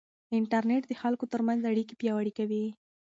انټرنيټ 0.37 0.83
د 0.87 0.93
خلکو 1.01 1.25
ترمنځ 1.33 1.61
اړیکې 1.71 1.95
پیاوړې 2.01 2.31
کوي. 2.39 2.65